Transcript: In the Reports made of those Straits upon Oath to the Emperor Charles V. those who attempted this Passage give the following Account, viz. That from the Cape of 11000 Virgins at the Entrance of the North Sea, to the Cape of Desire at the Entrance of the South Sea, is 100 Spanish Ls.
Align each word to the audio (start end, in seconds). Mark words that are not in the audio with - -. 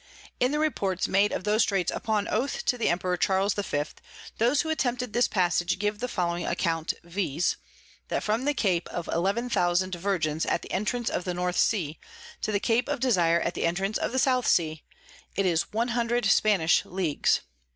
In 0.39 0.51
the 0.51 0.57
Reports 0.57 1.07
made 1.07 1.31
of 1.31 1.43
those 1.43 1.61
Straits 1.61 1.91
upon 1.91 2.27
Oath 2.27 2.65
to 2.65 2.75
the 2.75 2.89
Emperor 2.89 3.17
Charles 3.17 3.53
V. 3.53 3.83
those 4.39 4.61
who 4.61 4.71
attempted 4.71 5.13
this 5.13 5.27
Passage 5.27 5.77
give 5.77 5.99
the 5.99 6.07
following 6.07 6.43
Account, 6.43 6.95
viz. 7.03 7.57
That 8.07 8.23
from 8.23 8.45
the 8.45 8.55
Cape 8.55 8.89
of 8.89 9.07
11000 9.13 9.93
Virgins 9.93 10.47
at 10.47 10.63
the 10.63 10.71
Entrance 10.71 11.11
of 11.11 11.23
the 11.23 11.35
North 11.35 11.59
Sea, 11.59 11.99
to 12.41 12.51
the 12.51 12.59
Cape 12.59 12.89
of 12.89 12.99
Desire 12.99 13.41
at 13.41 13.53
the 13.53 13.67
Entrance 13.67 13.99
of 13.99 14.11
the 14.11 14.17
South 14.17 14.47
Sea, 14.47 14.81
is 15.35 15.71
100 15.71 16.25
Spanish 16.25 16.83
Ls. 16.83 17.41